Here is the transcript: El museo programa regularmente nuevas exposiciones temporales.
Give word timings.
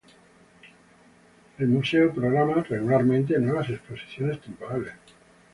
El 1.59 1.67
museo 1.67 2.11
programa 2.11 2.63
regularmente 2.63 3.37
nuevas 3.37 3.69
exposiciones 3.69 4.41
temporales. 4.41 4.93